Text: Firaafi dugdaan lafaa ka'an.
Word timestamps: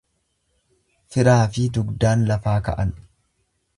Firaafi 1.15 1.67
dugdaan 1.77 2.25
lafaa 2.33 2.59
ka'an. 2.71 2.95